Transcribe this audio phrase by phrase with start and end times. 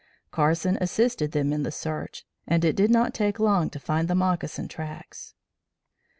[0.31, 4.15] Carson assisted them in the search, and it did not take long to find the
[4.15, 5.35] moccasin tracks.